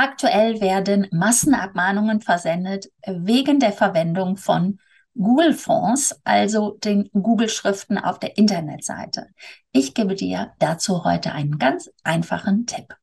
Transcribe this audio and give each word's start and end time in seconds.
Aktuell 0.00 0.60
werden 0.60 1.08
Massenabmahnungen 1.10 2.20
versendet 2.20 2.86
wegen 3.04 3.58
der 3.58 3.72
Verwendung 3.72 4.36
von 4.36 4.78
Google-Fonds, 5.14 6.20
also 6.22 6.78
den 6.84 7.10
Google-Schriften 7.12 7.98
auf 7.98 8.20
der 8.20 8.38
Internetseite. 8.38 9.26
Ich 9.72 9.94
gebe 9.94 10.14
dir 10.14 10.52
dazu 10.60 11.02
heute 11.02 11.32
einen 11.32 11.58
ganz 11.58 11.90
einfachen 12.04 12.66
Tipp. 12.66 12.94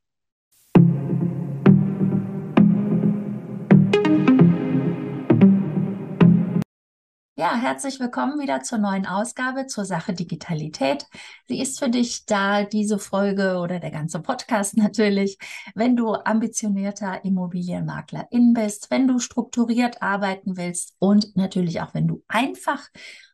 Ja, 7.38 7.54
herzlich 7.54 8.00
willkommen 8.00 8.40
wieder 8.40 8.62
zur 8.62 8.78
neuen 8.78 9.06
Ausgabe 9.06 9.68
zur 9.68 9.84
Sache 9.84 10.14
Digitalität. 10.14 11.06
Sie 11.50 11.60
ist 11.60 11.80
für 11.80 11.90
dich 11.90 12.26
da, 12.26 12.64
diese 12.64 12.98
Folge 12.98 13.58
oder 13.58 13.82
der 13.82 13.92
ganze 13.92 14.22
Podcast 14.22 14.78
natürlich, 14.78 15.38
wenn 15.76 15.98
du 15.98 16.14
ambitionierter 16.14 17.26
Immobilienmaklerin 17.26 18.54
bist, 18.54 18.90
wenn 18.90 19.10
du 19.10 19.20
strukturiert 19.20 20.02
arbeiten 20.02 20.56
willst 20.56 20.96
und 21.00 21.36
natürlich 21.36 21.82
auch, 21.82 21.94
wenn 21.94 22.08
du 22.08 22.24
einfach 22.30 22.88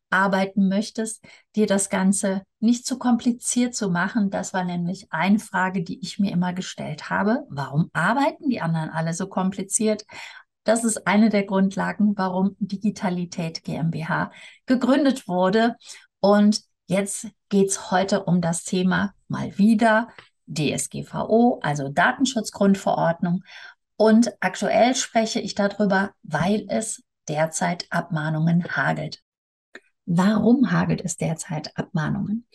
arbeiten 0.10 0.68
möchtest, 0.68 1.24
dir 1.56 1.68
das 1.68 1.90
Ganze 1.90 2.42
nicht 2.60 2.86
zu 2.86 2.98
kompliziert 2.98 3.76
zu 3.76 3.90
machen. 3.90 4.30
Das 4.30 4.54
war 4.54 4.64
nämlich 4.64 5.08
eine 5.12 5.40
Frage, 5.40 5.84
die 5.84 6.02
ich 6.02 6.20
mir 6.20 6.32
immer 6.32 6.54
gestellt 6.54 7.10
habe. 7.10 7.46
Warum 7.50 7.90
arbeiten 7.94 8.50
die 8.50 8.62
anderen 8.62 8.90
alle 8.90 9.14
so 9.14 9.28
kompliziert? 9.28 10.06
Das 10.64 10.84
ist 10.84 11.08
eine 11.08 11.30
der 11.30 11.44
Grundlagen, 11.44 12.18
warum 12.18 12.56
Digitalität 12.60 13.64
GmbH 13.64 14.32
gegründet 14.66 15.28
wurde. 15.28 15.76
Und 16.20 16.62
jetzt 16.88 17.28
geht 17.50 17.70
es 17.70 17.92
heute 17.92 18.24
um 18.24 18.42
das 18.42 18.64
Thema 18.64 19.14
mal 19.28 19.58
wieder 19.58 20.10
DSGVO, 20.48 21.60
also 21.64 21.90
Datenschutzgrundverordnung. 21.90 23.44
Und 23.96 24.34
aktuell 24.40 24.96
spreche 24.96 25.40
ich 25.40 25.56
darüber, 25.56 26.12
weil 26.24 26.66
es 26.70 27.04
derzeit 27.28 27.88
Abmahnungen 27.90 28.64
hagelt. 28.76 29.22
Warum 30.06 30.72
hagelt 30.72 31.02
es 31.04 31.18
derzeit 31.18 31.78
Abmahnungen? 31.78 32.46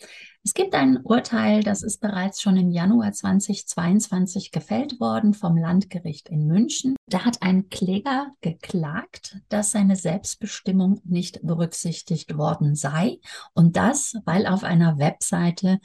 Es 0.47 0.53
gibt 0.53 0.75
ein 0.75 1.01
Urteil, 1.03 1.61
das 1.61 1.83
ist 1.83 1.99
bereits 1.99 2.41
schon 2.41 2.55
im 2.55 2.71
Januar 2.71 3.11
2022 3.11 4.53
gefällt 4.53 4.97
worden 5.01 5.33
vom 5.33 5.57
Landgericht 5.57 6.29
in 6.29 6.47
München. 6.47 6.95
Da 7.09 7.25
hat 7.25 7.41
ein 7.41 7.67
Kläger 7.67 8.27
geklagt, 8.39 9.39
dass 9.49 9.71
seine 9.71 9.97
Selbstbestimmung 9.97 11.01
nicht 11.03 11.41
berücksichtigt 11.45 12.37
worden 12.37 12.75
sei. 12.75 13.19
Und 13.55 13.75
das, 13.75 14.15
weil 14.23 14.47
auf 14.47 14.63
einer 14.63 14.97
Webseite 14.99 15.79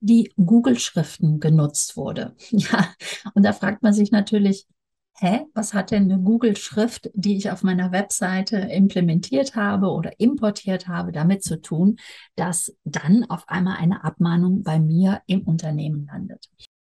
die 0.00 0.32
Google-Schriften 0.38 1.38
genutzt 1.38 1.98
wurde. 1.98 2.34
Ja, 2.52 2.88
und 3.34 3.42
da 3.42 3.52
fragt 3.52 3.82
man 3.82 3.92
sich 3.92 4.12
natürlich, 4.12 4.66
hä, 5.18 5.46
was 5.54 5.74
hat 5.74 5.90
denn 5.90 6.04
eine 6.04 6.20
Google-Schrift, 6.20 7.10
die 7.14 7.36
ich 7.36 7.50
auf 7.50 7.62
meiner 7.62 7.92
Webseite 7.92 8.56
implementiert 8.56 9.56
habe 9.56 9.88
oder 9.88 10.18
importiert 10.20 10.88
habe, 10.88 11.12
damit 11.12 11.42
zu 11.42 11.60
tun, 11.60 11.96
dass 12.36 12.76
dann 12.84 13.24
auf 13.24 13.48
einmal 13.48 13.76
eine 13.78 14.04
Abmahnung 14.04 14.62
bei 14.62 14.78
mir 14.78 15.22
im 15.26 15.42
Unternehmen 15.42 16.06
landet? 16.06 16.48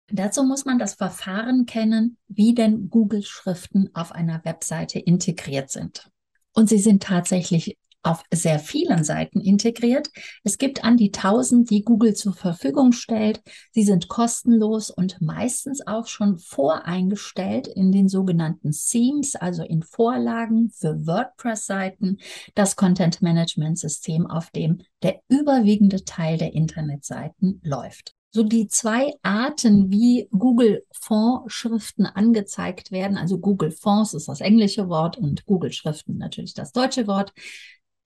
Dazu 0.08 0.44
muss 0.44 0.64
man 0.64 0.78
das 0.78 0.94
Verfahren 0.94 1.64
kennen, 1.66 2.18
wie 2.28 2.54
denn 2.54 2.90
Google-Schriften 2.90 3.90
auf 3.94 4.12
einer 4.12 4.44
Webseite 4.44 4.98
integriert 4.98 5.70
sind. 5.70 6.10
Und 6.52 6.68
sie 6.68 6.78
sind 6.78 7.02
tatsächlich 7.02 7.78
auf 8.02 8.22
sehr 8.32 8.58
vielen 8.58 9.04
Seiten 9.04 9.40
integriert. 9.40 10.10
Es 10.44 10.58
gibt 10.58 10.84
an 10.84 10.96
die 10.96 11.12
1000, 11.12 11.70
die 11.70 11.82
Google 11.82 12.14
zur 12.14 12.34
Verfügung 12.34 12.92
stellt. 12.92 13.42
Sie 13.70 13.84
sind 13.84 14.08
kostenlos 14.08 14.90
und 14.90 15.20
meistens 15.20 15.86
auch 15.86 16.06
schon 16.06 16.38
voreingestellt 16.38 17.68
in 17.68 17.92
den 17.92 18.08
sogenannten 18.08 18.72
Themes, 18.72 19.36
also 19.36 19.62
in 19.62 19.82
Vorlagen 19.82 20.70
für 20.70 21.06
WordPress-Seiten, 21.06 22.18
das 22.54 22.76
Content-Management-System, 22.76 24.26
auf 24.26 24.50
dem 24.50 24.82
der 25.02 25.20
überwiegende 25.28 26.04
Teil 26.04 26.38
der 26.38 26.54
Internetseiten 26.54 27.60
läuft 27.64 28.14
so 28.34 28.42
die 28.42 28.66
zwei 28.66 29.12
Arten, 29.22 29.90
wie 29.90 30.26
Google 30.30 30.86
Fonds 30.90 31.52
Schriften 31.52 32.06
angezeigt 32.06 32.90
werden. 32.90 33.18
Also 33.18 33.38
Google 33.38 33.70
Fonds 33.70 34.14
ist 34.14 34.28
das 34.28 34.40
englische 34.40 34.88
Wort 34.88 35.18
und 35.18 35.44
Google 35.44 35.72
Schriften 35.72 36.16
natürlich 36.16 36.54
das 36.54 36.72
deutsche 36.72 37.06
Wort. 37.06 37.34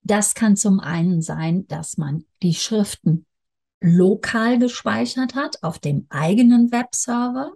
Das 0.03 0.35
kann 0.35 0.55
zum 0.55 0.79
einen 0.79 1.21
sein, 1.21 1.67
dass 1.67 1.97
man 1.97 2.25
die 2.41 2.53
Schriften 2.53 3.25
lokal 3.81 4.57
gespeichert 4.59 5.35
hat 5.35 5.63
auf 5.63 5.79
dem 5.79 6.07
eigenen 6.09 6.71
Webserver 6.71 7.51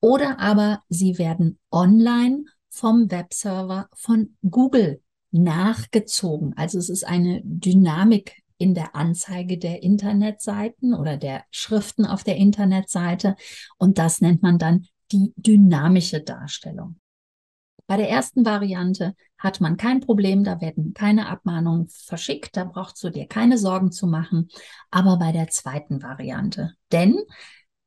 oder 0.00 0.38
aber 0.38 0.82
sie 0.88 1.18
werden 1.18 1.58
online 1.70 2.44
vom 2.68 3.10
Webserver 3.10 3.88
von 3.94 4.36
Google 4.48 5.02
nachgezogen. 5.32 6.54
Also 6.56 6.78
es 6.78 6.88
ist 6.88 7.04
eine 7.04 7.40
Dynamik 7.44 8.42
in 8.58 8.74
der 8.74 8.94
Anzeige 8.94 9.58
der 9.58 9.82
Internetseiten 9.82 10.94
oder 10.94 11.16
der 11.16 11.44
Schriften 11.50 12.04
auf 12.04 12.24
der 12.24 12.36
Internetseite 12.36 13.36
und 13.78 13.98
das 13.98 14.20
nennt 14.20 14.42
man 14.42 14.58
dann 14.58 14.86
die 15.12 15.32
dynamische 15.36 16.20
Darstellung. 16.20 16.99
Bei 17.90 17.96
der 17.96 18.08
ersten 18.08 18.46
Variante 18.46 19.16
hat 19.36 19.60
man 19.60 19.76
kein 19.76 19.98
Problem, 19.98 20.44
da 20.44 20.60
werden 20.60 20.94
keine 20.94 21.26
Abmahnungen 21.26 21.88
verschickt, 21.88 22.56
da 22.56 22.62
brauchst 22.62 23.02
du 23.02 23.10
dir 23.10 23.26
keine 23.26 23.58
Sorgen 23.58 23.90
zu 23.90 24.06
machen. 24.06 24.48
Aber 24.92 25.18
bei 25.18 25.32
der 25.32 25.48
zweiten 25.48 26.00
Variante, 26.00 26.74
denn 26.92 27.18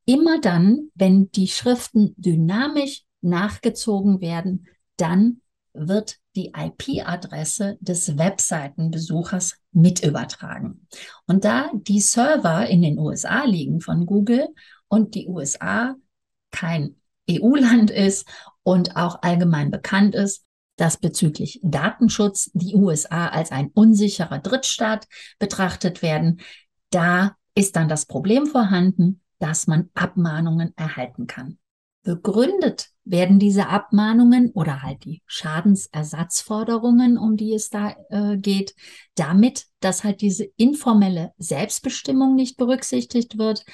immer 0.04 0.42
dann, 0.42 0.90
wenn 0.94 1.30
die 1.30 1.48
Schriften 1.48 2.14
dynamisch 2.18 3.04
nachgezogen 3.22 4.20
werden, 4.20 4.66
dann 4.98 5.40
wird 5.72 6.18
die 6.36 6.52
IP-Adresse 6.54 7.78
des 7.80 8.18
Webseitenbesuchers 8.18 9.56
mit 9.72 10.04
übertragen. 10.04 10.86
Und 11.26 11.46
da 11.46 11.70
die 11.72 12.02
Server 12.02 12.66
in 12.66 12.82
den 12.82 12.98
USA 12.98 13.44
liegen 13.44 13.80
von 13.80 14.04
Google 14.04 14.48
und 14.86 15.14
die 15.14 15.28
USA 15.28 15.94
kein 16.50 16.96
EU-Land 17.30 17.90
ist 17.90 18.26
und 18.62 18.96
auch 18.96 19.22
allgemein 19.22 19.70
bekannt 19.70 20.14
ist, 20.14 20.44
dass 20.76 20.96
bezüglich 20.96 21.60
Datenschutz 21.62 22.50
die 22.54 22.74
USA 22.74 23.28
als 23.28 23.52
ein 23.52 23.70
unsicherer 23.74 24.38
Drittstaat 24.38 25.06
betrachtet 25.38 26.02
werden. 26.02 26.40
Da 26.90 27.36
ist 27.54 27.76
dann 27.76 27.88
das 27.88 28.06
Problem 28.06 28.46
vorhanden, 28.46 29.20
dass 29.38 29.66
man 29.66 29.90
Abmahnungen 29.94 30.72
erhalten 30.76 31.26
kann. 31.26 31.58
Begründet 32.02 32.90
werden 33.04 33.38
diese 33.38 33.68
Abmahnungen 33.68 34.50
oder 34.50 34.82
halt 34.82 35.04
die 35.04 35.22
Schadensersatzforderungen, 35.26 37.16
um 37.16 37.36
die 37.36 37.54
es 37.54 37.70
da 37.70 37.96
äh, 38.10 38.36
geht, 38.36 38.74
damit, 39.14 39.66
dass 39.80 40.04
halt 40.04 40.20
diese 40.20 40.44
informelle 40.56 41.32
Selbstbestimmung 41.38 42.34
nicht 42.34 42.56
berücksichtigt 42.56 43.38
wird. 43.38 43.64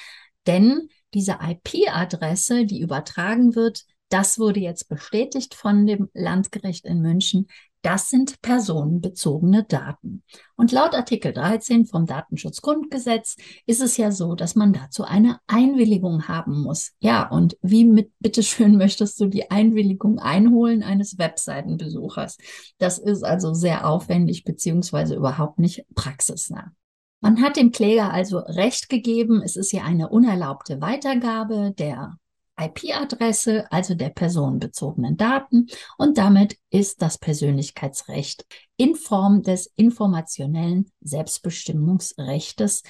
Denn 0.46 0.88
diese 1.14 1.38
IP-Adresse, 1.42 2.66
die 2.66 2.80
übertragen 2.80 3.54
wird, 3.54 3.84
das 4.10 4.40
wurde 4.40 4.60
jetzt 4.60 4.88
bestätigt 4.88 5.54
von 5.54 5.86
dem 5.86 6.10
Landgericht 6.12 6.84
in 6.84 7.00
München. 7.00 7.46
Das 7.82 8.10
sind 8.10 8.42
personenbezogene 8.42 9.64
Daten. 9.64 10.22
Und 10.56 10.70
laut 10.72 10.94
Artikel 10.94 11.32
13 11.32 11.86
vom 11.86 12.04
Datenschutzgrundgesetz 12.04 13.36
ist 13.64 13.80
es 13.80 13.96
ja 13.96 14.10
so, 14.10 14.34
dass 14.34 14.54
man 14.54 14.74
dazu 14.74 15.04
eine 15.04 15.38
Einwilligung 15.46 16.28
haben 16.28 16.60
muss. 16.60 16.92
Ja, 16.98 17.26
und 17.28 17.56
wie 17.62 17.84
mit 17.86 18.12
bitteschön 18.18 18.76
möchtest 18.78 19.18
du 19.20 19.26
die 19.26 19.50
Einwilligung 19.50 20.18
einholen 20.18 20.82
eines 20.82 21.16
Webseitenbesuchers? 21.16 22.36
Das 22.78 22.98
ist 22.98 23.22
also 23.22 23.54
sehr 23.54 23.88
aufwendig 23.88 24.44
beziehungsweise 24.44 25.14
überhaupt 25.14 25.58
nicht 25.58 25.86
praxisnah. 25.94 26.72
Man 27.20 27.42
hat 27.42 27.56
dem 27.56 27.70
Kläger 27.70 28.12
also 28.12 28.38
Recht 28.38 28.88
gegeben, 28.88 29.42
es 29.42 29.56
ist 29.56 29.72
ja 29.72 29.84
eine 29.84 30.08
unerlaubte 30.08 30.80
Weitergabe 30.80 31.74
der 31.76 32.16
IP-Adresse, 32.58 33.70
also 33.70 33.94
der 33.94 34.10
personenbezogenen 34.10 35.16
Daten, 35.16 35.68
und 35.96 36.18
damit 36.18 36.56
ist 36.70 37.02
das 37.02 37.18
Persönlichkeitsrecht 37.18 38.44
in 38.76 38.94
Form 38.94 39.42
des 39.42 39.72
informationellen 39.76 40.90
Selbstbestimmungsrechtes 41.00 42.82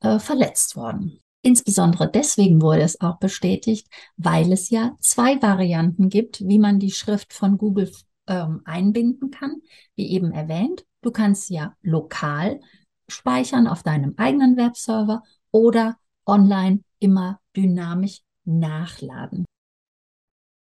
äh, 0.00 0.18
verletzt 0.18 0.76
worden. 0.76 1.20
Insbesondere 1.42 2.10
deswegen 2.10 2.62
wurde 2.62 2.82
es 2.82 3.00
auch 3.00 3.18
bestätigt, 3.18 3.86
weil 4.16 4.50
es 4.52 4.70
ja 4.70 4.96
zwei 5.00 5.40
Varianten 5.42 6.08
gibt, 6.08 6.40
wie 6.46 6.58
man 6.58 6.78
die 6.78 6.90
Schrift 6.90 7.32
von 7.34 7.58
Google 7.58 7.92
ähm, 8.26 8.62
einbinden 8.64 9.30
kann, 9.30 9.60
wie 9.94 10.10
eben 10.10 10.32
erwähnt. 10.32 10.84
Du 11.02 11.10
kannst 11.10 11.50
ja 11.50 11.74
lokal 11.82 12.60
speichern 13.08 13.66
auf 13.66 13.82
deinem 13.82 14.14
eigenen 14.16 14.56
Webserver 14.56 15.22
oder 15.50 15.96
online 16.26 16.80
immer 16.98 17.40
dynamisch 17.56 18.20
nachladen. 18.44 19.44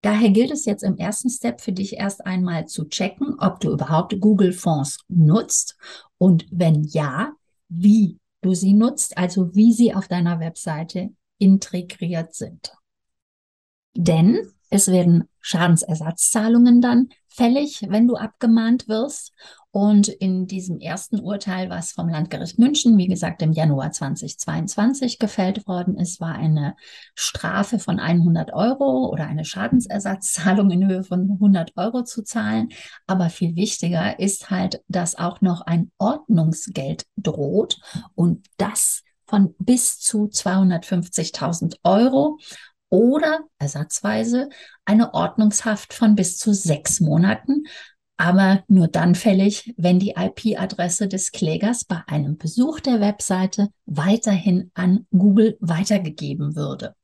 Daher 0.02 0.30
gilt 0.30 0.50
es 0.50 0.64
jetzt 0.64 0.82
im 0.82 0.96
ersten 0.96 1.30
Step 1.30 1.60
für 1.60 1.72
dich 1.72 1.94
erst 1.94 2.26
einmal 2.26 2.66
zu 2.66 2.88
checken, 2.88 3.36
ob 3.38 3.60
du 3.60 3.70
überhaupt 3.72 4.20
Google 4.20 4.52
Fonds 4.52 4.98
nutzt 5.08 5.76
und 6.18 6.46
wenn 6.50 6.82
ja, 6.82 7.32
wie 7.68 8.18
du 8.40 8.54
sie 8.54 8.72
nutzt, 8.72 9.16
also 9.16 9.54
wie 9.54 9.72
sie 9.72 9.94
auf 9.94 10.08
deiner 10.08 10.40
Webseite 10.40 11.10
integriert 11.38 12.34
sind. 12.34 12.74
Denn 13.94 14.52
Es 14.74 14.88
werden 14.88 15.28
Schadensersatzzahlungen 15.42 16.80
dann 16.80 17.10
fällig, 17.28 17.84
wenn 17.90 18.08
du 18.08 18.16
abgemahnt 18.16 18.88
wirst. 18.88 19.34
Und 19.70 20.08
in 20.08 20.46
diesem 20.46 20.78
ersten 20.80 21.20
Urteil, 21.20 21.68
was 21.68 21.92
vom 21.92 22.08
Landgericht 22.08 22.58
München, 22.58 22.96
wie 22.96 23.06
gesagt, 23.06 23.42
im 23.42 23.52
Januar 23.52 23.92
2022 23.92 25.18
gefällt 25.18 25.66
worden 25.66 25.98
ist, 25.98 26.22
war 26.22 26.34
eine 26.36 26.74
Strafe 27.14 27.78
von 27.78 28.00
100 28.00 28.54
Euro 28.54 29.10
oder 29.12 29.26
eine 29.26 29.44
Schadensersatzzahlung 29.44 30.70
in 30.70 30.88
Höhe 30.88 31.04
von 31.04 31.32
100 31.32 31.76
Euro 31.76 32.02
zu 32.04 32.22
zahlen. 32.22 32.70
Aber 33.06 33.28
viel 33.28 33.54
wichtiger 33.56 34.18
ist 34.18 34.48
halt, 34.48 34.80
dass 34.88 35.18
auch 35.18 35.42
noch 35.42 35.60
ein 35.60 35.90
Ordnungsgeld 35.98 37.04
droht 37.18 37.78
und 38.14 38.46
das 38.56 39.02
von 39.26 39.54
bis 39.58 39.98
zu 39.98 40.24
250.000 40.24 41.76
Euro 41.84 42.38
oder 42.92 43.40
ersatzweise 43.58 44.50
eine 44.84 45.14
Ordnungshaft 45.14 45.94
von 45.94 46.14
bis 46.14 46.36
zu 46.36 46.52
sechs 46.52 47.00
Monaten, 47.00 47.64
aber 48.18 48.62
nur 48.68 48.86
dann 48.86 49.14
fällig, 49.14 49.72
wenn 49.78 49.98
die 49.98 50.14
IP-Adresse 50.16 51.08
des 51.08 51.32
Klägers 51.32 51.84
bei 51.84 52.02
einem 52.06 52.36
Besuch 52.36 52.80
der 52.80 53.00
Webseite 53.00 53.68
weiterhin 53.86 54.70
an 54.74 55.06
Google 55.10 55.56
weitergegeben 55.60 56.54
würde. 56.54 56.94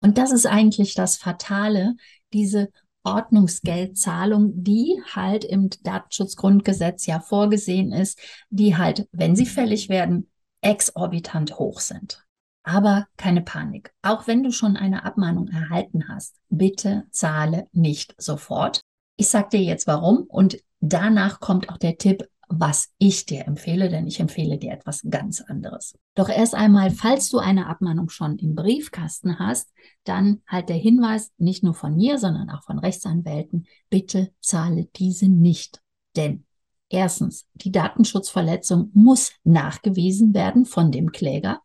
Und 0.00 0.16
das 0.16 0.32
ist 0.32 0.46
eigentlich 0.46 0.94
das 0.94 1.18
Fatale, 1.18 1.96
diese 2.32 2.70
Ordnungsgeldzahlung, 3.04 4.52
die 4.64 5.02
halt 5.12 5.44
im 5.44 5.68
Datenschutzgrundgesetz 5.82 7.04
ja 7.04 7.20
vorgesehen 7.20 7.92
ist, 7.92 8.18
die 8.48 8.78
halt, 8.78 9.06
wenn 9.12 9.36
sie 9.36 9.46
fällig 9.46 9.90
werden, 9.90 10.30
exorbitant 10.62 11.58
hoch 11.58 11.80
sind. 11.80 12.24
Aber 12.62 13.06
keine 13.16 13.42
Panik. 13.42 13.92
Auch 14.02 14.26
wenn 14.26 14.42
du 14.42 14.52
schon 14.52 14.76
eine 14.76 15.04
Abmahnung 15.04 15.48
erhalten 15.48 16.08
hast, 16.08 16.36
bitte 16.48 17.04
zahle 17.10 17.68
nicht 17.72 18.14
sofort. 18.18 18.80
Ich 19.16 19.28
sage 19.28 19.48
dir 19.52 19.62
jetzt 19.62 19.86
warum 19.86 20.24
und 20.24 20.58
danach 20.80 21.40
kommt 21.40 21.68
auch 21.68 21.78
der 21.78 21.98
Tipp, 21.98 22.28
was 22.52 22.90
ich 22.98 23.26
dir 23.26 23.46
empfehle, 23.46 23.88
denn 23.88 24.08
ich 24.08 24.18
empfehle 24.18 24.58
dir 24.58 24.72
etwas 24.72 25.02
ganz 25.08 25.40
anderes. 25.40 25.96
Doch 26.16 26.28
erst 26.28 26.54
einmal, 26.54 26.90
falls 26.90 27.28
du 27.30 27.38
eine 27.38 27.66
Abmahnung 27.66 28.08
schon 28.08 28.38
im 28.38 28.56
Briefkasten 28.56 29.38
hast, 29.38 29.72
dann 30.04 30.42
halt 30.48 30.68
der 30.68 30.76
Hinweis, 30.76 31.30
nicht 31.38 31.62
nur 31.62 31.74
von 31.74 31.94
mir, 31.94 32.18
sondern 32.18 32.50
auch 32.50 32.64
von 32.64 32.80
Rechtsanwälten, 32.80 33.66
bitte 33.88 34.32
zahle 34.40 34.88
diese 34.96 35.28
nicht. 35.28 35.80
Denn 36.16 36.44
Erstens, 36.90 37.46
die 37.54 37.72
Datenschutzverletzung 37.72 38.90
muss 38.94 39.32
nachgewiesen 39.44 40.34
werden 40.34 40.66
von 40.66 40.90
dem 40.90 41.12
Kläger 41.12 41.60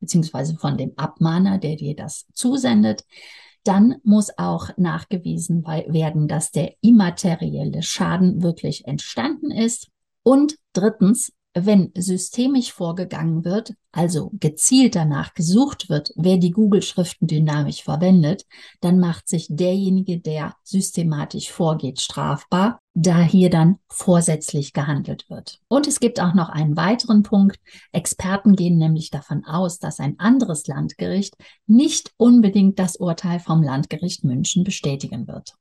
beziehungsweise 0.00 0.56
von 0.56 0.76
dem 0.76 0.92
Abmahner, 0.96 1.58
der 1.58 1.76
dir 1.76 1.94
das 1.94 2.26
zusendet. 2.32 3.04
Dann 3.62 3.96
muss 4.04 4.30
auch 4.38 4.70
nachgewiesen 4.78 5.64
werden, 5.64 6.28
dass 6.28 6.50
der 6.50 6.74
immaterielle 6.80 7.82
Schaden 7.82 8.42
wirklich 8.42 8.86
entstanden 8.86 9.50
ist. 9.50 9.88
Und 10.22 10.56
drittens, 10.72 11.32
wenn 11.54 11.90
systemisch 11.96 12.72
vorgegangen 12.72 13.44
wird, 13.44 13.74
also 13.90 14.30
gezielt 14.34 14.94
danach 14.94 15.34
gesucht 15.34 15.88
wird, 15.88 16.12
wer 16.14 16.36
die 16.36 16.52
Google-Schriften 16.52 17.26
dynamisch 17.26 17.82
verwendet, 17.82 18.46
dann 18.80 19.00
macht 19.00 19.28
sich 19.28 19.48
derjenige, 19.50 20.20
der 20.20 20.54
systematisch 20.62 21.50
vorgeht, 21.50 22.00
strafbar, 22.00 22.78
da 22.94 23.20
hier 23.22 23.50
dann 23.50 23.78
vorsätzlich 23.88 24.72
gehandelt 24.72 25.28
wird. 25.28 25.60
Und 25.68 25.88
es 25.88 25.98
gibt 25.98 26.20
auch 26.20 26.34
noch 26.34 26.50
einen 26.50 26.76
weiteren 26.76 27.24
Punkt. 27.24 27.58
Experten 27.90 28.54
gehen 28.54 28.78
nämlich 28.78 29.10
davon 29.10 29.44
aus, 29.44 29.80
dass 29.80 29.98
ein 29.98 30.20
anderes 30.20 30.66
Landgericht 30.68 31.34
nicht 31.66 32.12
unbedingt 32.16 32.78
das 32.78 32.96
Urteil 32.96 33.40
vom 33.40 33.62
Landgericht 33.62 34.22
München 34.22 34.62
bestätigen 34.62 35.26
wird. 35.26 35.54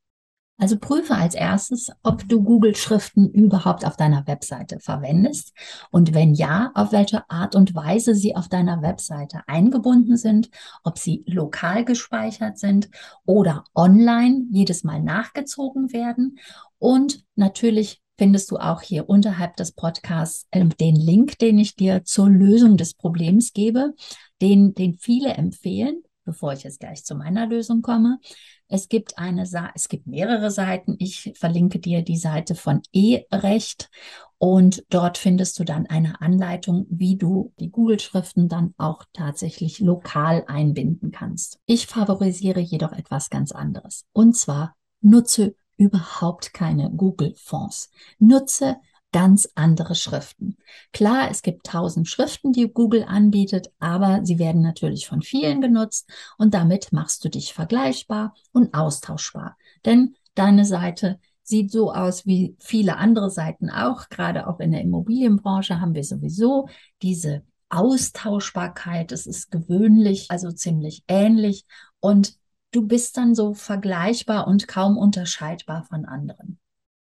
Also 0.59 0.77
prüfe 0.77 1.15
als 1.15 1.35
erstes, 1.35 1.89
ob 2.03 2.27
du 2.27 2.43
Google-Schriften 2.43 3.31
überhaupt 3.31 3.85
auf 3.85 3.95
deiner 3.95 4.27
Webseite 4.27 4.79
verwendest. 4.81 5.53
Und 5.89 6.13
wenn 6.13 6.33
ja, 6.33 6.71
auf 6.75 6.91
welche 6.91 7.27
Art 7.29 7.55
und 7.55 7.73
Weise 7.73 8.13
sie 8.13 8.35
auf 8.35 8.49
deiner 8.49 8.81
Webseite 8.81 9.41
eingebunden 9.47 10.17
sind, 10.17 10.49
ob 10.83 10.99
sie 10.99 11.23
lokal 11.25 11.85
gespeichert 11.85 12.59
sind 12.59 12.89
oder 13.25 13.63
online 13.73 14.47
jedes 14.51 14.83
Mal 14.83 15.01
nachgezogen 15.01 15.93
werden. 15.93 16.37
Und 16.77 17.23
natürlich 17.35 18.01
findest 18.17 18.51
du 18.51 18.57
auch 18.57 18.81
hier 18.81 19.07
unterhalb 19.07 19.55
des 19.55 19.71
Podcasts 19.71 20.45
äh, 20.51 20.65
den 20.65 20.97
Link, 20.97 21.39
den 21.39 21.57
ich 21.57 21.77
dir 21.77 22.03
zur 22.03 22.29
Lösung 22.29 22.75
des 22.75 22.93
Problems 22.95 23.53
gebe, 23.53 23.93
den, 24.41 24.73
den 24.73 24.97
viele 24.97 25.29
empfehlen 25.29 26.03
bevor 26.29 26.53
ich 26.53 26.63
jetzt 26.63 26.79
gleich 26.79 27.03
zu 27.03 27.15
meiner 27.15 27.47
Lösung 27.47 27.81
komme. 27.81 28.19
Es 28.67 28.87
gibt 28.87 29.17
eine, 29.17 29.49
es 29.73 29.89
gibt 29.89 30.05
mehrere 30.05 30.51
Seiten. 30.51 30.95
Ich 30.99 31.33
verlinke 31.35 31.79
dir 31.79 32.03
die 32.03 32.17
Seite 32.17 32.53
von 32.53 32.83
E-Recht 32.93 33.89
und 34.37 34.85
dort 34.89 35.17
findest 35.17 35.57
du 35.57 35.63
dann 35.63 35.87
eine 35.87 36.21
Anleitung, 36.21 36.85
wie 36.91 37.17
du 37.17 37.51
die 37.59 37.71
Google-Schriften 37.71 38.47
dann 38.47 38.75
auch 38.77 39.05
tatsächlich 39.11 39.79
lokal 39.79 40.43
einbinden 40.45 41.09
kannst. 41.09 41.59
Ich 41.65 41.87
favorisiere 41.87 42.59
jedoch 42.59 42.91
etwas 42.91 43.31
ganz 43.31 43.51
anderes. 43.51 44.05
Und 44.13 44.37
zwar 44.37 44.75
nutze 45.01 45.55
überhaupt 45.77 46.53
keine 46.53 46.91
Google-Fonds. 46.91 47.89
Nutze 48.19 48.77
ganz 49.11 49.49
andere 49.55 49.95
Schriften. 49.95 50.57
Klar, 50.93 51.29
es 51.31 51.41
gibt 51.41 51.65
tausend 51.65 52.07
Schriften, 52.07 52.51
die 52.51 52.71
Google 52.71 53.05
anbietet, 53.07 53.71
aber 53.79 54.21
sie 54.23 54.39
werden 54.39 54.61
natürlich 54.61 55.07
von 55.07 55.21
vielen 55.21 55.61
genutzt 55.61 56.09
und 56.37 56.53
damit 56.53 56.91
machst 56.91 57.23
du 57.23 57.29
dich 57.29 57.53
vergleichbar 57.53 58.35
und 58.51 58.73
austauschbar. 58.73 59.57
Denn 59.85 60.15
deine 60.35 60.65
Seite 60.65 61.19
sieht 61.43 61.71
so 61.71 61.91
aus 61.91 62.27
wie 62.27 62.55
viele 62.59 62.97
andere 62.97 63.31
Seiten 63.31 63.69
auch. 63.69 64.09
Gerade 64.09 64.47
auch 64.47 64.59
in 64.59 64.71
der 64.71 64.81
Immobilienbranche 64.81 65.81
haben 65.81 65.95
wir 65.95 66.03
sowieso 66.03 66.69
diese 67.01 67.43
Austauschbarkeit. 67.69 69.11
Es 69.11 69.25
ist 69.25 69.49
gewöhnlich, 69.49 70.27
also 70.29 70.51
ziemlich 70.51 71.03
ähnlich 71.07 71.65
und 71.99 72.35
du 72.71 72.85
bist 72.85 73.17
dann 73.17 73.33
so 73.33 73.55
vergleichbar 73.55 74.47
und 74.47 74.67
kaum 74.67 74.97
unterscheidbar 74.97 75.85
von 75.85 76.05
anderen 76.05 76.59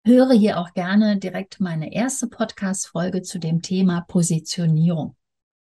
höre 0.05 0.33
hier 0.33 0.59
auch 0.59 0.73
gerne 0.73 1.17
direkt 1.17 1.59
meine 1.59 1.93
erste 1.93 2.27
Podcast-Folge 2.27 3.21
zu 3.21 3.39
dem 3.39 3.61
Thema 3.61 4.01
Positionierung. 4.01 5.15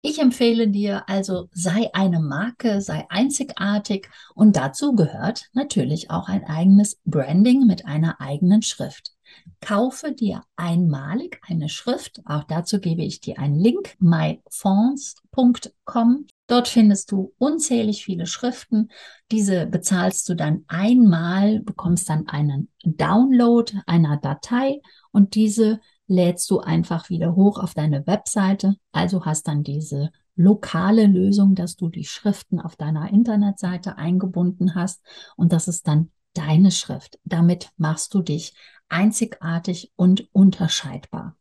Ich 0.03 0.19
empfehle 0.19 0.67
dir 0.67 1.07
also, 1.07 1.47
sei 1.51 1.93
eine 1.93 2.19
Marke, 2.19 2.81
sei 2.81 3.05
einzigartig 3.09 4.09
und 4.33 4.55
dazu 4.55 4.95
gehört 4.95 5.45
natürlich 5.53 6.09
auch 6.09 6.27
ein 6.27 6.43
eigenes 6.43 6.99
Branding 7.05 7.67
mit 7.67 7.85
einer 7.85 8.19
eigenen 8.19 8.63
Schrift. 8.63 9.11
Kaufe 9.59 10.11
dir 10.11 10.41
einmalig 10.55 11.39
eine 11.47 11.69
Schrift. 11.69 12.23
Auch 12.25 12.45
dazu 12.45 12.79
gebe 12.79 13.03
ich 13.03 13.21
dir 13.21 13.37
einen 13.37 13.59
Link, 13.59 13.95
myfonds.com. 13.99 16.25
Dort 16.51 16.67
findest 16.67 17.13
du 17.13 17.33
unzählig 17.37 18.03
viele 18.03 18.25
Schriften. 18.25 18.89
Diese 19.31 19.67
bezahlst 19.67 20.27
du 20.27 20.35
dann 20.35 20.65
einmal, 20.67 21.61
bekommst 21.61 22.09
dann 22.09 22.27
einen 22.27 22.67
Download 22.83 23.71
einer 23.85 24.17
Datei 24.17 24.81
und 25.13 25.35
diese 25.35 25.79
lädst 26.07 26.51
du 26.51 26.59
einfach 26.59 27.09
wieder 27.09 27.37
hoch 27.37 27.57
auf 27.57 27.73
deine 27.73 28.05
Webseite. 28.05 28.75
Also 28.91 29.23
hast 29.23 29.47
dann 29.47 29.63
diese 29.63 30.11
lokale 30.35 31.05
Lösung, 31.07 31.55
dass 31.55 31.77
du 31.77 31.87
die 31.87 32.03
Schriften 32.03 32.59
auf 32.59 32.75
deiner 32.75 33.09
Internetseite 33.11 33.97
eingebunden 33.97 34.75
hast 34.75 35.01
und 35.37 35.53
das 35.53 35.69
ist 35.69 35.87
dann 35.87 36.11
deine 36.33 36.71
Schrift. 36.71 37.17
Damit 37.23 37.69
machst 37.77 38.13
du 38.13 38.21
dich 38.21 38.53
einzigartig 38.89 39.93
und 39.95 40.27
unterscheidbar. 40.33 41.37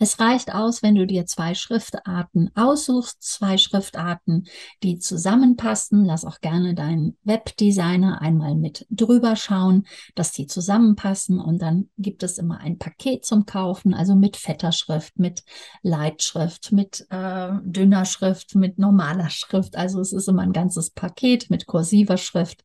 Es 0.00 0.20
reicht 0.20 0.54
aus, 0.54 0.82
wenn 0.82 0.94
du 0.94 1.06
dir 1.06 1.26
zwei 1.26 1.54
Schriftarten 1.54 2.52
aussuchst, 2.54 3.20
zwei 3.20 3.58
Schriftarten, 3.58 4.46
die 4.84 5.00
zusammenpassen. 5.00 6.04
Lass 6.04 6.24
auch 6.24 6.40
gerne 6.40 6.74
deinen 6.74 7.16
Webdesigner 7.24 8.22
einmal 8.22 8.54
mit 8.54 8.86
drüber 8.90 9.34
schauen, 9.34 9.86
dass 10.14 10.30
die 10.30 10.46
zusammenpassen. 10.46 11.40
Und 11.40 11.60
dann 11.60 11.90
gibt 11.98 12.22
es 12.22 12.38
immer 12.38 12.60
ein 12.60 12.78
Paket 12.78 13.24
zum 13.24 13.44
Kaufen, 13.44 13.92
also 13.92 14.14
mit 14.14 14.36
fetter 14.36 14.70
Schrift, 14.70 15.18
mit 15.18 15.42
Leitschrift, 15.82 16.70
mit 16.70 17.04
äh, 17.10 17.50
dünner 17.64 18.04
Schrift, 18.04 18.54
mit 18.54 18.78
normaler 18.78 19.30
Schrift. 19.30 19.74
Also 19.76 20.00
es 20.00 20.12
ist 20.12 20.28
immer 20.28 20.42
ein 20.42 20.52
ganzes 20.52 20.90
Paket 20.90 21.50
mit 21.50 21.66
kursiver 21.66 22.18
Schrift. 22.18 22.62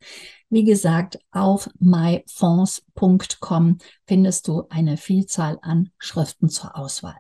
Wie 0.53 0.63
gesagt, 0.63 1.17
auf 1.31 1.67
myfonds.com 1.79 3.79
findest 4.05 4.47
du 4.47 4.65
eine 4.69 4.97
Vielzahl 4.97 5.57
an 5.63 5.89
Schriften 5.97 6.47
zur 6.47 6.77
Auswahl. 6.77 7.17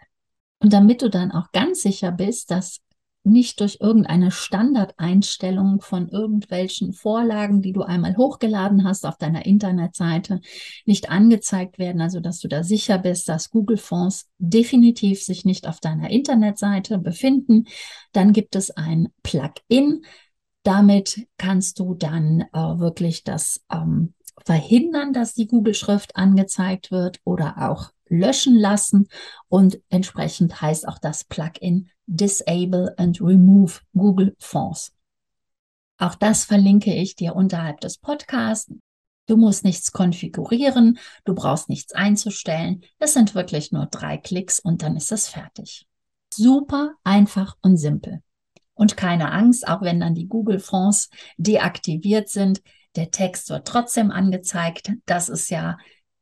Und 0.59 0.71
damit 0.71 1.01
du 1.01 1.09
dann 1.09 1.31
auch 1.31 1.51
ganz 1.51 1.81
sicher 1.81 2.11
bist, 2.11 2.51
dass 2.51 2.81
nicht 3.23 3.59
durch 3.59 3.79
irgendeine 3.81 4.29
Standardeinstellung 4.29 5.81
von 5.81 6.09
irgendwelchen 6.09 6.93
Vorlagen, 6.93 7.63
die 7.63 7.73
du 7.73 7.81
einmal 7.81 8.17
hochgeladen 8.17 8.83
hast 8.83 9.03
auf 9.03 9.17
deiner 9.17 9.47
Internetseite, 9.47 10.39
nicht 10.85 11.09
angezeigt 11.09 11.79
werden, 11.79 12.01
also 12.01 12.19
dass 12.19 12.37
du 12.37 12.47
da 12.47 12.63
sicher 12.63 12.99
bist, 12.99 13.27
dass 13.29 13.49
Google 13.49 13.77
Fonds 13.77 14.29
definitiv 14.37 15.23
sich 15.23 15.43
nicht 15.43 15.67
auf 15.67 15.79
deiner 15.79 16.11
Internetseite 16.11 16.99
befinden, 16.99 17.65
dann 18.11 18.31
gibt 18.31 18.55
es 18.55 18.69
ein 18.69 19.11
Plugin, 19.23 20.03
damit 20.63 21.27
kannst 21.37 21.79
du 21.79 21.93
dann 21.93 22.41
äh, 22.53 22.57
wirklich 22.57 23.23
das 23.23 23.61
ähm, 23.71 24.13
verhindern, 24.45 25.13
dass 25.13 25.33
die 25.33 25.47
Google-Schrift 25.47 26.15
angezeigt 26.15 26.91
wird 26.91 27.19
oder 27.23 27.69
auch 27.69 27.91
löschen 28.07 28.55
lassen. 28.55 29.07
Und 29.47 29.79
entsprechend 29.89 30.61
heißt 30.61 30.87
auch 30.87 30.99
das 30.99 31.23
Plugin 31.23 31.89
Disable 32.05 32.93
and 32.97 33.21
Remove 33.21 33.79
Google 33.93 34.35
Fonts. 34.39 34.93
Auch 35.97 36.15
das 36.15 36.45
verlinke 36.45 36.93
ich 36.93 37.15
dir 37.15 37.35
unterhalb 37.35 37.79
des 37.81 37.97
Podcasts. 37.97 38.71
Du 39.25 39.37
musst 39.37 39.63
nichts 39.63 39.93
konfigurieren, 39.93 40.99
du 41.23 41.33
brauchst 41.33 41.69
nichts 41.69 41.93
einzustellen. 41.93 42.83
Es 42.99 43.13
sind 43.13 43.35
wirklich 43.35 43.71
nur 43.71 43.85
drei 43.85 44.17
Klicks 44.17 44.59
und 44.59 44.81
dann 44.81 44.97
ist 44.97 45.13
es 45.13 45.29
fertig. 45.29 45.87
Super 46.33 46.95
einfach 47.03 47.55
und 47.61 47.77
simpel. 47.77 48.21
Und 48.75 48.97
keine 48.97 49.31
Angst, 49.31 49.67
auch 49.67 49.81
wenn 49.81 49.99
dann 49.99 50.15
die 50.15 50.27
Google-Fonds 50.27 51.09
deaktiviert 51.37 52.29
sind, 52.29 52.61
der 52.95 53.11
Text 53.11 53.49
wird 53.49 53.67
trotzdem 53.67 54.11
angezeigt. 54.11 54.91
Das 55.05 55.29
ist 55.29 55.49
ja 55.49 55.77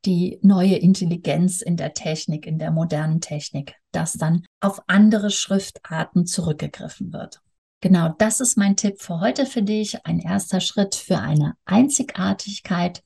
die 0.05 0.39
neue 0.41 0.75
Intelligenz 0.75 1.61
in 1.61 1.77
der 1.77 1.93
Technik, 1.93 2.47
in 2.47 2.57
der 2.57 2.71
modernen 2.71 3.21
Technik, 3.21 3.75
dass 3.91 4.13
dann 4.13 4.43
auf 4.59 4.81
andere 4.87 5.29
Schriftarten 5.29 6.25
zurückgegriffen 6.25 7.13
wird. 7.13 7.41
Genau 7.81 8.13
das 8.17 8.39
ist 8.39 8.57
mein 8.57 8.75
Tipp 8.75 9.01
für 9.01 9.19
heute 9.19 9.45
für 9.45 9.63
dich. 9.63 10.05
Ein 10.05 10.19
erster 10.19 10.59
Schritt 10.59 10.95
für 10.95 11.17
eine 11.17 11.55
Einzigartigkeit. 11.65 13.03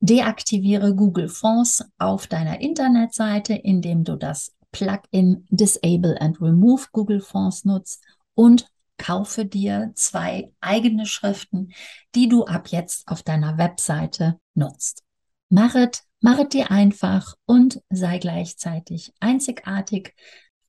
Deaktiviere 0.00 0.94
Google 0.94 1.28
Fonts 1.28 1.82
auf 1.98 2.26
deiner 2.26 2.60
Internetseite, 2.60 3.54
indem 3.54 4.04
du 4.04 4.16
das 4.16 4.54
Plugin 4.70 5.46
Disable 5.48 6.20
and 6.20 6.40
Remove 6.40 6.86
Google 6.92 7.20
Fonts 7.20 7.64
nutzt 7.64 8.04
und 8.36 8.68
kaufe 8.98 9.44
dir 9.44 9.90
zwei 9.94 10.52
eigene 10.60 11.06
Schriften, 11.06 11.72
die 12.14 12.28
du 12.28 12.44
ab 12.44 12.68
jetzt 12.68 13.08
auf 13.08 13.22
deiner 13.22 13.58
Webseite 13.58 14.38
nutzt. 14.54 15.02
Machet, 15.48 16.02
machet 16.20 16.52
dir 16.52 16.70
einfach 16.70 17.34
und 17.46 17.82
sei 17.90 18.18
gleichzeitig 18.18 19.12
einzigartig. 19.20 20.14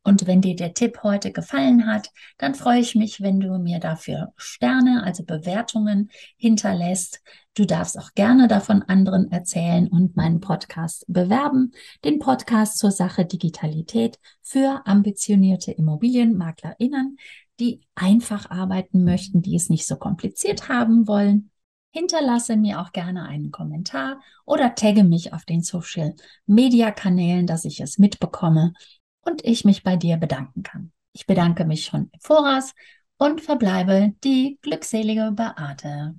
Und 0.04 0.26
wenn 0.26 0.40
dir 0.40 0.56
der 0.56 0.74
Tipp 0.74 1.00
heute 1.04 1.34
gefallen 1.34 1.86
hat, 1.86 2.12
dann 2.38 2.56
freue 2.56 2.80
ich 2.80 2.96
mich, 2.96 3.20
wenn 3.20 3.42
du 3.42 3.58
mir 3.58 3.80
dafür 3.80 4.32
Sterne, 4.38 5.04
also 5.04 5.26
Bewertungen 5.26 6.10
hinterlässt. 6.38 7.22
Du 7.56 7.66
darfst 7.66 8.00
auch 8.00 8.14
gerne 8.14 8.48
davon 8.48 8.84
anderen 8.84 9.30
erzählen 9.32 9.90
und 9.90 10.16
meinen 10.16 10.40
Podcast 10.40 11.04
bewerben. 11.10 11.74
Den 12.06 12.20
Podcast 12.20 12.78
zur 12.78 12.92
Sache 12.92 13.26
Digitalität 13.26 14.18
für 14.42 14.82
ambitionierte 14.86 15.74
Immobilienmaklerinnen, 15.74 17.18
die 17.60 17.82
einfach 17.96 18.50
arbeiten 18.50 19.04
möchten, 19.04 19.42
die 19.42 19.56
es 19.56 19.70
nicht 19.70 19.88
so 19.88 19.96
kompliziert 19.96 20.70
haben 20.70 21.08
wollen. 21.08 21.52
Hinterlasse 21.92 22.58
mir 22.58 22.82
auch 22.82 22.92
gerne 22.92 23.24
einen 23.24 23.52
Kommentar 23.52 24.22
oder 24.46 24.76
tagge 24.76 25.04
mich 25.04 25.34
auf 25.34 25.46
den 25.46 25.62
Social 25.62 26.16
Media 26.46 26.92
Kanälen, 26.92 27.48
dass 27.48 27.66
ich 27.66 27.80
es 27.80 27.98
mitbekomme 27.98 28.74
und 29.22 29.44
ich 29.44 29.66
mich 29.66 29.84
bei 29.84 29.96
dir 29.96 30.18
bedanken 30.18 30.64
kann. 30.64 30.92
Ich 31.14 31.26
bedanke 31.26 31.66
mich 31.66 31.86
schon 31.86 32.10
im 32.12 32.20
Voraus 32.20 32.74
und 33.18 33.42
verbleibe 33.42 34.14
die 34.24 34.60
glückselige 34.62 35.32
Beate. 35.34 36.16